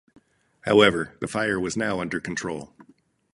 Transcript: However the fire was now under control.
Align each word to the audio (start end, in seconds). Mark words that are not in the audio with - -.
However 0.61 1.15
the 1.21 1.27
fire 1.27 1.59
was 1.59 1.77
now 1.77 1.99
under 1.99 2.19
control. 2.19 2.73